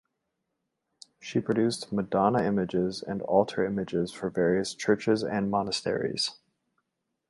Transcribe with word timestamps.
She 1.19 1.39
produced 1.39 1.93
madonna 1.93 2.41
images 2.43 3.03
and 3.03 3.21
altar 3.21 3.63
images 3.63 4.11
for 4.11 4.31
various 4.31 4.73
churches 4.73 5.23
and 5.23 5.51
monasteries. 5.51 6.31